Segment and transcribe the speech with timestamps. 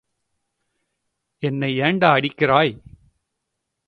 [1.43, 2.73] என்னை ஏண்டா அடிக்கிறாய்?